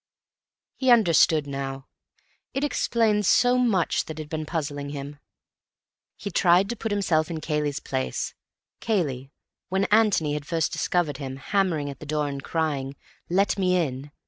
He 0.77 0.89
understood 0.89 1.45
now. 1.45 1.85
It 2.55 2.63
explained 2.63 3.23
so 3.27 3.59
much 3.59 4.05
that 4.05 4.17
had 4.17 4.29
been 4.29 4.47
puzzling 4.47 4.89
him. 4.89 5.19
He 6.17 6.31
tried 6.31 6.69
to 6.69 6.75
put 6.75 6.91
himself 6.91 7.29
in 7.29 7.39
Cayley's 7.39 7.79
place—Cayley, 7.79 9.31
when 9.69 9.85
Antony 9.91 10.33
had 10.33 10.47
first 10.47 10.71
discovered 10.71 11.17
him, 11.17 11.35
hammering 11.35 11.87
at 11.91 11.99
the 11.99 12.07
door 12.07 12.27
and 12.29 12.41
crying, 12.43 12.95
"Let 13.29 13.59
me 13.59 13.77
in!" 13.77 14.09